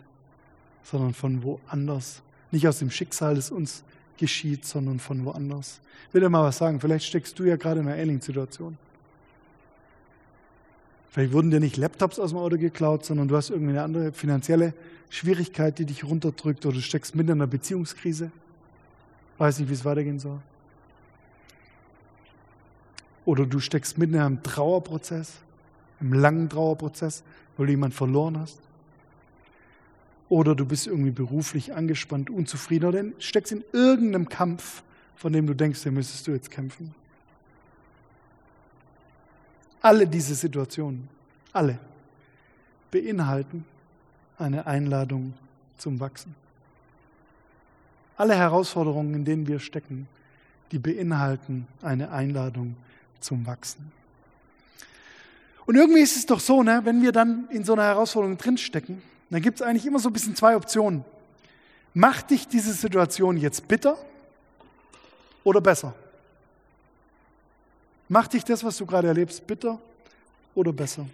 [0.82, 2.22] sondern von woanders
[2.54, 3.84] nicht aus dem Schicksal, das uns
[4.16, 5.80] geschieht, sondern von woanders.
[6.08, 8.78] Ich will dir mal was sagen, vielleicht steckst du ja gerade in einer ähnlichen Situation.
[11.10, 14.12] Vielleicht wurden dir nicht Laptops aus dem Auto geklaut, sondern du hast irgendwie eine andere
[14.12, 14.74] finanzielle
[15.10, 18.32] Schwierigkeit, die dich runterdrückt oder du steckst mitten in einer Beziehungskrise.
[19.38, 20.40] Weiß nicht, wie es weitergehen soll.
[23.24, 25.34] Oder du steckst mitten in einem Trauerprozess,
[26.00, 27.22] einem langen Trauerprozess,
[27.56, 28.58] weil du jemanden verloren hast.
[30.34, 34.82] Oder du bist irgendwie beruflich angespannt, unzufrieden oder steckst in irgendeinem Kampf,
[35.14, 36.92] von dem du denkst, den müsstest du jetzt kämpfen.
[39.80, 41.08] Alle diese Situationen,
[41.52, 41.78] alle,
[42.90, 43.64] beinhalten
[44.36, 45.34] eine Einladung
[45.78, 46.34] zum Wachsen.
[48.16, 50.08] Alle Herausforderungen, in denen wir stecken,
[50.72, 52.74] die beinhalten eine Einladung
[53.20, 53.92] zum Wachsen.
[55.64, 59.00] Und irgendwie ist es doch so, ne, wenn wir dann in so einer Herausforderung drinstecken,
[59.30, 61.04] dann gibt es eigentlich immer so ein bisschen zwei Optionen.
[61.92, 63.96] Macht dich diese Situation jetzt bitter
[65.44, 65.94] oder besser?
[68.08, 69.78] Macht dich das, was du gerade erlebst, bitter
[70.54, 71.06] oder besser?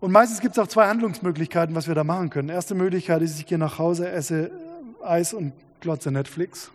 [0.00, 2.48] Und meistens gibt es auch zwei Handlungsmöglichkeiten, was wir da machen können.
[2.48, 4.50] Erste Möglichkeit ist, ich gehe nach Hause, esse
[5.02, 6.70] Eis und glotze Netflix.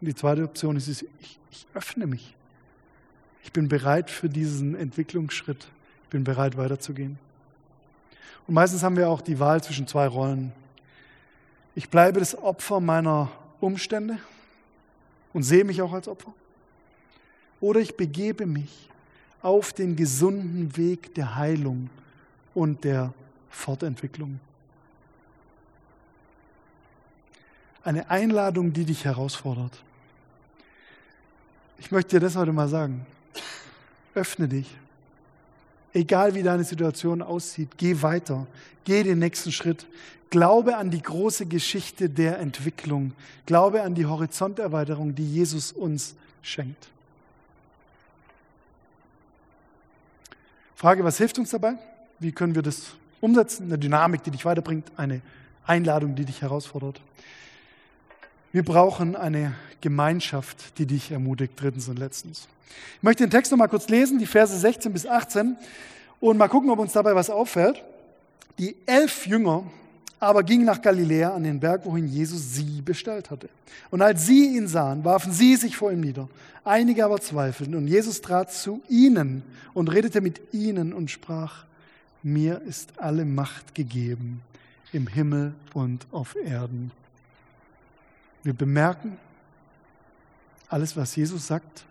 [0.00, 1.06] Die zweite Option ist, ich,
[1.50, 2.36] ich öffne mich.
[3.42, 5.66] Ich bin bereit für diesen Entwicklungsschritt
[6.10, 7.18] bin bereit weiterzugehen.
[8.46, 10.52] Und meistens haben wir auch die Wahl zwischen zwei Rollen.
[11.74, 14.18] Ich bleibe das Opfer meiner Umstände
[15.32, 16.32] und sehe mich auch als Opfer.
[17.60, 18.88] Oder ich begebe mich
[19.42, 21.90] auf den gesunden Weg der Heilung
[22.54, 23.12] und der
[23.50, 24.40] Fortentwicklung.
[27.84, 29.82] Eine Einladung, die dich herausfordert.
[31.78, 33.06] Ich möchte dir das heute mal sagen.
[34.14, 34.76] Öffne dich
[35.98, 38.46] Egal wie deine Situation aussieht, geh weiter,
[38.84, 39.84] geh den nächsten Schritt.
[40.30, 43.14] Glaube an die große Geschichte der Entwicklung.
[43.46, 46.86] Glaube an die Horizonterweiterung, die Jesus uns schenkt.
[50.76, 51.74] Frage, was hilft uns dabei?
[52.20, 53.64] Wie können wir das umsetzen?
[53.64, 55.20] Eine Dynamik, die dich weiterbringt, eine
[55.66, 57.00] Einladung, die dich herausfordert.
[58.52, 62.48] Wir brauchen eine Gemeinschaft, die dich ermutigt, drittens und letztens.
[62.96, 65.56] Ich möchte den Text noch mal kurz lesen, die Verse 16 bis 18,
[66.20, 67.82] und mal gucken, ob uns dabei was auffällt.
[68.58, 69.64] Die elf Jünger
[70.20, 73.48] aber gingen nach Galiläa an den Berg, wohin Jesus sie bestellt hatte.
[73.90, 76.28] Und als sie ihn sahen, warfen sie sich vor ihm nieder.
[76.64, 77.76] Einige aber zweifelten.
[77.76, 79.42] Und Jesus trat zu ihnen
[79.74, 81.64] und redete mit ihnen und sprach,
[82.22, 84.42] mir ist alle Macht gegeben
[84.92, 86.90] im Himmel und auf Erden.
[88.42, 89.18] Wir bemerken,
[90.68, 91.84] alles, was Jesus sagt,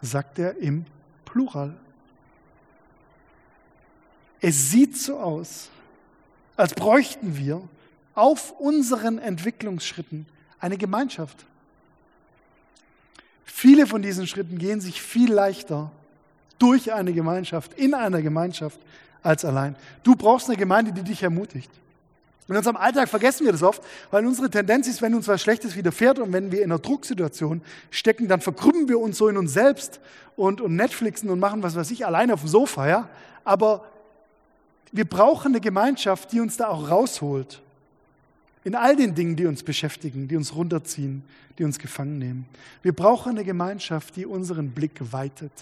[0.00, 0.84] sagt er im
[1.24, 1.74] Plural.
[4.40, 5.70] Es sieht so aus,
[6.56, 7.62] als bräuchten wir
[8.14, 10.26] auf unseren Entwicklungsschritten
[10.58, 11.46] eine Gemeinschaft.
[13.44, 15.90] Viele von diesen Schritten gehen sich viel leichter
[16.58, 18.80] durch eine Gemeinschaft, in einer Gemeinschaft
[19.22, 19.76] als allein.
[20.02, 21.70] Du brauchst eine Gemeinde, die dich ermutigt.
[22.48, 25.76] In unserem Alltag vergessen wir das oft, weil unsere Tendenz ist, wenn uns was Schlechtes
[25.76, 29.52] widerfährt und wenn wir in einer Drucksituation stecken, dann verkrümmen wir uns so in uns
[29.52, 30.00] selbst
[30.36, 33.08] und, und Netflixen und machen was weiß ich allein auf dem Sofa, ja.
[33.44, 33.84] Aber
[34.90, 37.62] wir brauchen eine Gemeinschaft, die uns da auch rausholt.
[38.64, 41.24] In all den Dingen, die uns beschäftigen, die uns runterziehen,
[41.58, 42.46] die uns gefangen nehmen.
[42.82, 45.52] Wir brauchen eine Gemeinschaft, die unseren Blick weitet.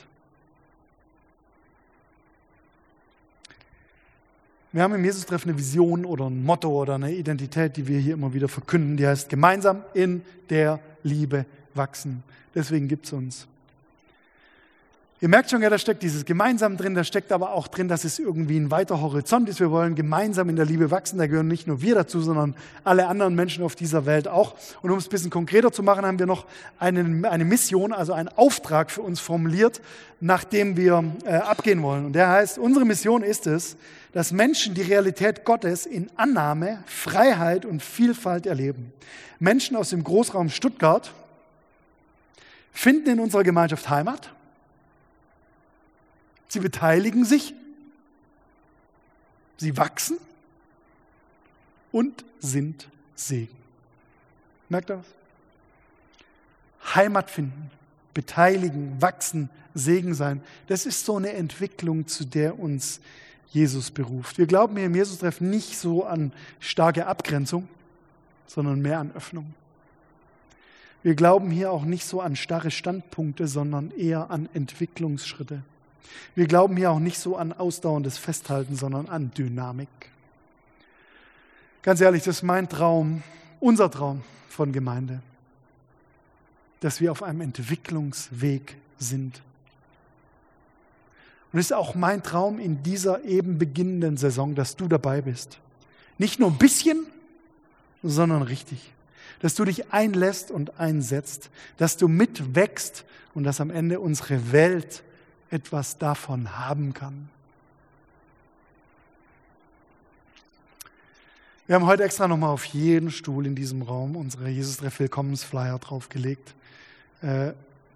[4.72, 8.14] Wir haben im Jesus-Treffen eine Vision oder ein Motto oder eine Identität, die wir hier
[8.14, 8.96] immer wieder verkünden.
[8.96, 12.22] Die heißt gemeinsam in der Liebe wachsen.
[12.54, 13.48] Deswegen gibt es uns.
[15.22, 18.04] Ihr merkt schon, ja, da steckt dieses Gemeinsam drin, da steckt aber auch drin, dass
[18.04, 19.60] es irgendwie ein weiter Horizont ist.
[19.60, 21.18] Wir wollen gemeinsam in der Liebe wachsen.
[21.18, 22.54] Da gehören nicht nur wir dazu, sondern
[22.84, 24.54] alle anderen Menschen auf dieser Welt auch.
[24.80, 26.46] Und um es ein bisschen konkreter zu machen, haben wir noch
[26.78, 29.82] eine, eine Mission, also einen Auftrag für uns formuliert,
[30.20, 32.06] nach dem wir äh, abgehen wollen.
[32.06, 33.76] Und der heißt, unsere Mission ist es,
[34.14, 38.90] dass Menschen die Realität Gottes in Annahme, Freiheit und Vielfalt erleben.
[39.38, 41.12] Menschen aus dem Großraum Stuttgart
[42.72, 44.30] finden in unserer Gemeinschaft Heimat
[46.50, 47.54] Sie beteiligen sich,
[49.56, 50.18] sie wachsen
[51.92, 53.56] und sind Segen.
[54.68, 55.06] Merkt ihr das?
[56.96, 57.70] Heimat finden,
[58.14, 60.42] beteiligen, wachsen, Segen sein.
[60.66, 63.00] Das ist so eine Entwicklung, zu der uns
[63.50, 64.36] Jesus beruft.
[64.36, 67.68] Wir glauben hier im Jesus-Treff nicht so an starke Abgrenzung,
[68.48, 69.54] sondern mehr an Öffnung.
[71.04, 75.62] Wir glauben hier auch nicht so an starre Standpunkte, sondern eher an Entwicklungsschritte.
[76.34, 79.88] Wir glauben hier auch nicht so an ausdauerndes Festhalten, sondern an Dynamik.
[81.82, 83.22] Ganz ehrlich, das ist mein Traum,
[83.58, 85.20] unser Traum von Gemeinde,
[86.80, 89.42] dass wir auf einem Entwicklungsweg sind.
[91.52, 95.58] Und es ist auch mein Traum in dieser eben beginnenden Saison, dass du dabei bist.
[96.18, 97.06] Nicht nur ein bisschen,
[98.02, 98.92] sondern richtig.
[99.40, 105.02] Dass du dich einlässt und einsetzt, dass du mitwächst und dass am Ende unsere Welt
[105.50, 107.28] etwas davon haben kann.
[111.66, 116.54] Wir haben heute extra nochmal auf jeden Stuhl in diesem Raum unsere Jesus-Treff-Willkommensflyer draufgelegt.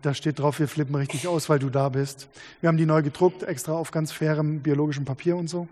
[0.04, 2.28] Da steht drauf, wir flippen richtig aus, weil du da bist.
[2.60, 5.66] Wir haben die neu gedruckt, extra auf ganz fairem biologischem Papier und so.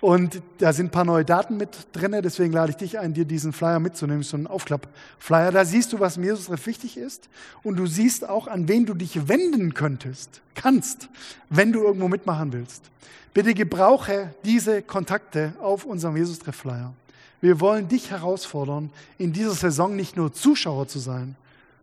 [0.00, 3.24] Und da sind ein paar neue Daten mit drin, deswegen lade ich dich ein, dir
[3.24, 5.52] diesen Flyer mitzunehmen, so einen Aufklapp-Flyer.
[5.52, 7.28] Da siehst du, was Jesus wichtig ist
[7.62, 11.08] und du siehst auch, an wen du dich wenden könntest, kannst,
[11.48, 12.90] wenn du irgendwo mitmachen willst.
[13.34, 16.92] Bitte gebrauche diese Kontakte auf unserem Jesus-Treff-Flyer.
[17.40, 21.36] Wir wollen dich herausfordern, in dieser Saison nicht nur Zuschauer zu sein,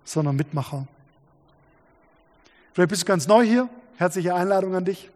[0.04, 0.86] sondern Mitmacher.
[2.74, 3.70] Vielleicht bist du ganz neu hier.
[3.98, 5.10] Herzliche Einladung an dich.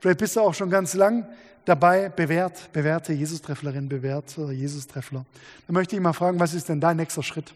[0.00, 1.26] Vielleicht bist du auch schon ganz lang
[1.64, 5.24] dabei, bewährt, bewährte Jesus-Trefflerin, bewährter Jesus-Treffler.
[5.66, 7.54] Dann möchte ich mal fragen, was ist denn dein nächster Schritt?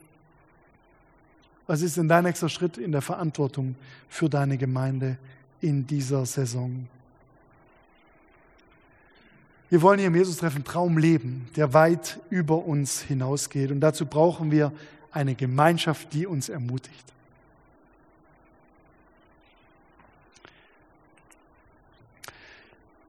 [1.66, 3.74] Was ist denn dein nächster Schritt in der Verantwortung
[4.08, 5.16] für deine Gemeinde
[5.60, 6.86] in dieser Saison?
[9.70, 13.70] Wir wollen hier im Jesus-Treffen Traum leben, der weit über uns hinausgeht.
[13.70, 14.72] Und dazu brauchen wir
[15.10, 17.13] eine Gemeinschaft, die uns ermutigt.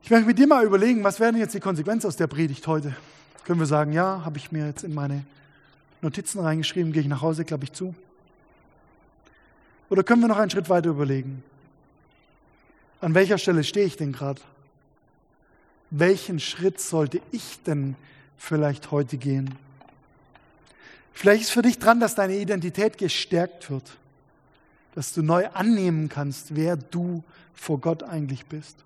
[0.06, 2.96] Ich möchte mit dir mal überlegen, was wäre jetzt die Konsequenz aus der Predigt heute?
[3.44, 5.26] Können wir sagen, ja, habe ich mir jetzt in meine
[6.00, 7.96] Notizen reingeschrieben, gehe ich nach Hause, klappe ich zu?
[9.89, 11.44] Oder können wir noch einen Schritt weiter überlegen?
[13.02, 14.39] An welcher Stelle stehe ich denn gerade?
[15.89, 17.96] Welchen Schritt sollte ich denn
[18.38, 19.56] vielleicht heute gehen?
[21.13, 23.98] Vielleicht ist für dich dran, dass deine Identität gestärkt wird,
[24.94, 27.24] dass du neu annehmen kannst, wer du
[27.56, 28.86] vor Gott eigentlich bist.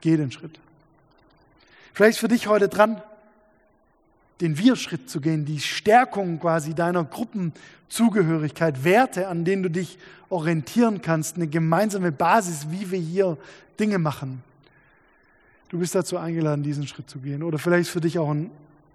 [0.00, 0.58] Geh den Schritt.
[1.92, 3.02] Vielleicht ist für dich heute dran,
[4.40, 9.98] den Wir-Schritt zu gehen, die Stärkung quasi deiner Gruppenzugehörigkeit, Werte, an denen du dich
[10.30, 13.36] orientieren kannst, eine gemeinsame Basis, wie wir hier
[13.78, 14.42] Dinge machen.
[15.68, 17.42] Du bist dazu eingeladen, diesen Schritt zu gehen.
[17.42, 18.50] Oder vielleicht ist für dich auch ein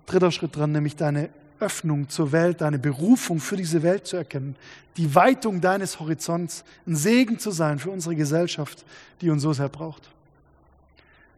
[0.05, 1.29] dritter Schritt dran, nämlich deine
[1.59, 4.55] Öffnung zur Welt, deine Berufung für diese Welt zu erkennen,
[4.97, 8.83] die Weitung deines Horizonts, ein Segen zu sein für unsere Gesellschaft,
[9.21, 10.09] die uns so sehr braucht.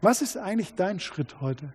[0.01, 1.73] Was ist eigentlich dein Schritt heute?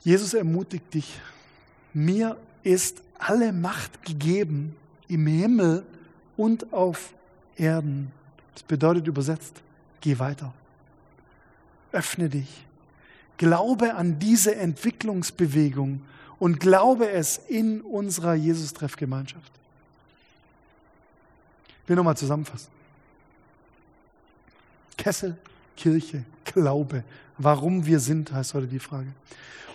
[0.00, 1.20] Jesus ermutigt dich,
[1.94, 4.74] mir ist alle Macht gegeben
[5.06, 5.86] im Himmel
[6.36, 7.14] und auf
[7.56, 8.10] Erden.
[8.54, 9.62] Das bedeutet übersetzt,
[10.00, 10.52] geh weiter.
[11.92, 12.66] Öffne dich.
[13.36, 16.02] Glaube an diese Entwicklungsbewegung
[16.38, 19.52] und glaube es in unserer Jesus-Treff-Gemeinschaft.
[21.92, 22.70] Will nochmal zusammenfassen.
[24.96, 25.36] Kessel,
[25.76, 27.04] Kirche, Glaube.
[27.36, 29.08] Warum wir sind, heißt heute die Frage.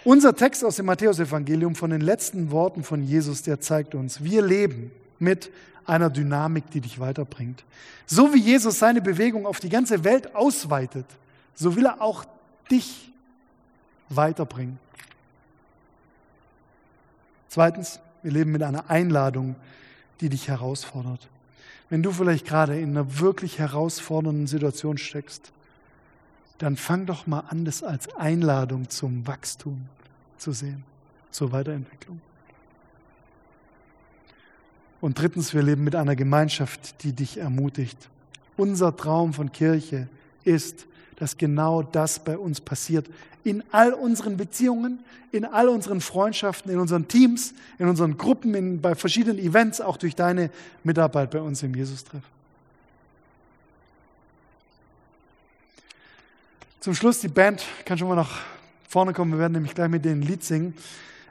[0.03, 4.41] Unser Text aus dem Matthäusevangelium von den letzten Worten von Jesus, der zeigt uns, wir
[4.41, 4.89] leben
[5.19, 5.51] mit
[5.85, 7.63] einer Dynamik, die dich weiterbringt.
[8.07, 11.05] So wie Jesus seine Bewegung auf die ganze Welt ausweitet,
[11.53, 12.25] so will er auch
[12.71, 13.13] dich
[14.09, 14.79] weiterbringen.
[17.47, 19.55] Zweitens, wir leben mit einer Einladung,
[20.19, 21.29] die dich herausfordert.
[21.89, 25.51] Wenn du vielleicht gerade in einer wirklich herausfordernden Situation steckst,
[26.57, 29.87] dann fang doch mal an, das als Einladung zum Wachstum
[30.37, 30.83] zu sehen,
[31.31, 32.19] zur Weiterentwicklung.
[34.99, 38.09] Und drittens, wir leben mit einer Gemeinschaft, die dich ermutigt.
[38.57, 40.07] Unser Traum von Kirche
[40.43, 43.09] ist, dass genau das bei uns passiert.
[43.43, 44.99] In all unseren Beziehungen,
[45.31, 49.97] in all unseren Freundschaften, in unseren Teams, in unseren Gruppen, in, bei verschiedenen Events, auch
[49.97, 50.49] durch deine
[50.83, 52.23] Mitarbeit bei uns im Jesus-Treff.
[56.79, 58.39] Zum Schluss, die Band kann schon mal nach
[58.87, 59.31] vorne kommen.
[59.31, 60.73] Wir werden nämlich gleich mit ein Lied singen.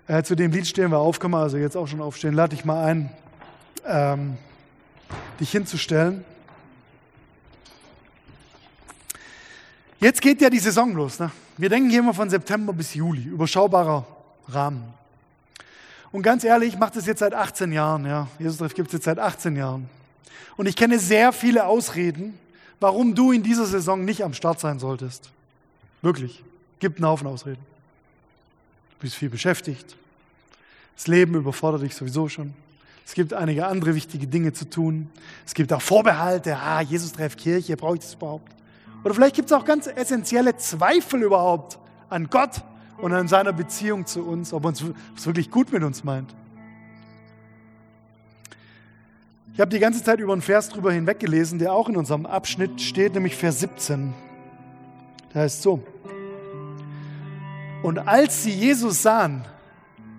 [0.08, 2.34] Äh, zu dem Lied stehen wir auf, können wir also jetzt auch schon aufstehen.
[2.34, 3.10] Lade dich mal ein,
[3.86, 4.36] ähm,
[5.40, 6.24] dich hinzustellen.
[10.00, 11.18] Jetzt geht ja die Saison los.
[11.18, 11.30] Ne?
[11.56, 14.06] Wir denken hier immer von September bis Juli, überschaubarer
[14.48, 14.92] Rahmen.
[16.12, 18.06] Und ganz ehrlich, ich mache das jetzt seit 18 Jahren.
[18.06, 18.28] Ja.
[18.38, 19.88] Jesus gibt es jetzt seit 18 Jahren.
[20.56, 22.38] Und ich kenne sehr viele Ausreden,
[22.80, 25.30] warum du in dieser Saison nicht am Start sein solltest.
[26.02, 26.42] Wirklich.
[26.78, 27.62] Gibt einen Haufen Ausreden.
[28.90, 29.96] Du bist viel beschäftigt.
[30.94, 32.54] Das Leben überfordert dich sowieso schon.
[33.04, 35.10] Es gibt einige andere wichtige Dinge zu tun.
[35.46, 36.56] Es gibt auch Vorbehalte.
[36.56, 38.50] Ah, Jesus trefft Kirche, brauche ich das überhaupt?
[39.04, 41.78] Oder vielleicht gibt es auch ganz essentielle Zweifel überhaupt
[42.08, 42.62] an Gott
[42.98, 46.34] und an seiner Beziehung zu uns, ob er es wirklich gut mit uns meint.
[49.52, 52.80] Ich habe die ganze Zeit über einen Vers drüber hinweggelesen, der auch in unserem Abschnitt
[52.80, 54.12] steht, nämlich Vers 17.
[55.32, 55.82] Der heißt so.
[57.82, 59.44] Und als sie Jesus sahen,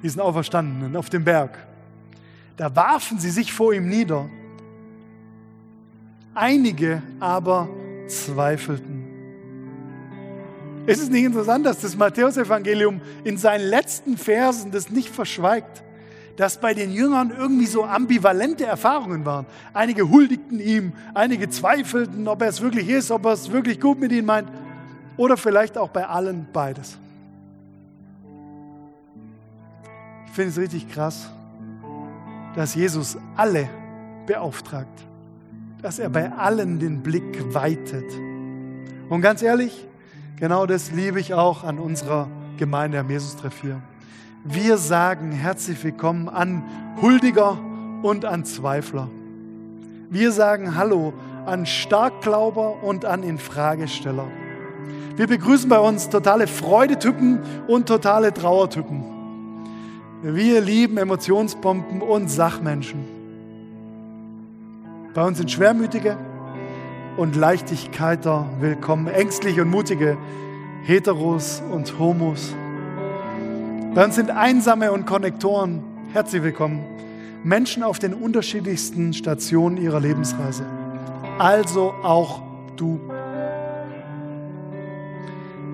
[0.01, 1.67] diesen Auferstandenen auf dem Berg,
[2.55, 4.27] da warfen sie sich vor ihm nieder.
[6.33, 7.69] Einige aber
[8.07, 9.05] zweifelten.
[10.85, 15.83] Ist es nicht interessant, dass das Matthäusevangelium in seinen letzten Versen das nicht verschweigt,
[16.37, 19.45] dass bei den Jüngern irgendwie so ambivalente Erfahrungen waren.
[19.73, 23.99] Einige huldigten ihm, einige zweifelten, ob er es wirklich ist, ob er es wirklich gut
[23.99, 24.47] mit ihnen meint
[25.17, 26.97] oder vielleicht auch bei allen beides.
[30.27, 31.29] Ich finde es richtig krass,
[32.55, 33.67] dass Jesus alle
[34.27, 35.07] beauftragt
[35.81, 38.05] dass er bei allen den Blick weitet.
[39.09, 39.87] Und ganz ehrlich,
[40.37, 43.81] genau das liebe ich auch an unserer Gemeinde am Jesus-Treff hier.
[44.43, 46.63] Wir sagen herzlich willkommen an
[47.01, 47.57] Huldiger
[48.01, 49.09] und an Zweifler.
[50.09, 51.13] Wir sagen Hallo
[51.45, 54.27] an Starkglauber und an Infragesteller.
[55.15, 59.03] Wir begrüßen bei uns totale Freudetypen und totale Trauertypen.
[60.21, 63.16] Wir lieben Emotionsbomben und Sachmenschen.
[65.17, 66.15] Bei uns sind Schwermütige
[67.17, 70.15] und Leichtigkeiter willkommen, ängstliche und mutige,
[70.83, 72.53] Heteros und Homos.
[73.95, 75.81] Bei uns sind Einsame und Konnektoren
[76.13, 76.85] herzlich willkommen,
[77.43, 80.67] Menschen auf den unterschiedlichsten Stationen ihrer Lebensreise.
[81.39, 82.43] Also auch
[82.75, 82.99] du.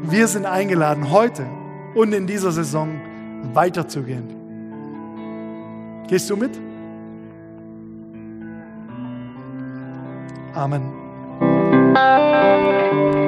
[0.04, 1.46] Wir sind eingeladen, heute
[1.96, 3.02] und in dieser Saison
[3.54, 4.24] weiterzugehen.
[6.08, 6.58] Gehst du mit?
[10.56, 10.84] Amen.